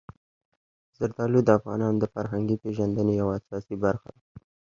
زردالو 0.97 1.39
د 1.43 1.49
افغانانو 1.59 1.97
د 1.99 2.05
فرهنګي 2.13 2.55
پیژندنې 2.63 3.13
یوه 3.21 3.33
اساسي 3.39 3.75
برخه 3.83 4.09
ده. 4.15 4.21